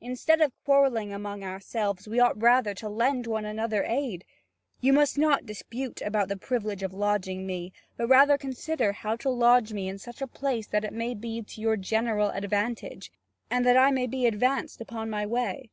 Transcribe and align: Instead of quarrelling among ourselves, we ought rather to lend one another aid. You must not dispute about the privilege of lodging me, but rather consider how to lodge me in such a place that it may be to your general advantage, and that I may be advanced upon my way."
Instead 0.00 0.40
of 0.40 0.54
quarrelling 0.64 1.12
among 1.12 1.44
ourselves, 1.44 2.08
we 2.08 2.18
ought 2.18 2.40
rather 2.40 2.72
to 2.72 2.88
lend 2.88 3.26
one 3.26 3.44
another 3.44 3.84
aid. 3.84 4.24
You 4.80 4.94
must 4.94 5.18
not 5.18 5.44
dispute 5.44 6.00
about 6.00 6.28
the 6.28 6.36
privilege 6.38 6.82
of 6.82 6.94
lodging 6.94 7.46
me, 7.46 7.74
but 7.98 8.06
rather 8.06 8.38
consider 8.38 8.92
how 8.92 9.16
to 9.16 9.28
lodge 9.28 9.74
me 9.74 9.86
in 9.86 9.98
such 9.98 10.22
a 10.22 10.26
place 10.26 10.66
that 10.68 10.84
it 10.86 10.94
may 10.94 11.12
be 11.12 11.42
to 11.42 11.60
your 11.60 11.76
general 11.76 12.30
advantage, 12.30 13.12
and 13.50 13.66
that 13.66 13.76
I 13.76 13.90
may 13.90 14.06
be 14.06 14.24
advanced 14.24 14.80
upon 14.80 15.10
my 15.10 15.26
way." 15.26 15.68